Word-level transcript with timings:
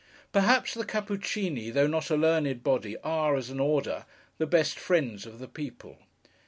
Perhaps 0.31 0.73
the 0.73 0.83
Cappuccíni, 0.83 1.71
though 1.71 1.85
not 1.85 2.09
a 2.09 2.17
learned 2.17 2.63
body, 2.63 2.97
are, 3.03 3.35
as 3.35 3.51
an 3.51 3.59
order, 3.59 4.07
the 4.39 4.47
best 4.47 4.79
friends 4.79 5.27
of 5.27 5.37
the 5.37 5.47
people. 5.47 5.99